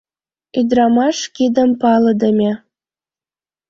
Ӱдырамаш 0.59 1.17
кидым 1.35 1.71
палыдыме. 1.81 2.51